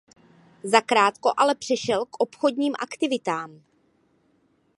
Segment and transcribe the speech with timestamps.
[0.63, 3.63] Zakrátko ale přešel k obchodním aktivitám.